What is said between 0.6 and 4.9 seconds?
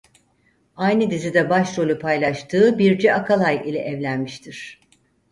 Aynı dizide başrolü paylaştığı Birce Akalay ile evlenmiştir.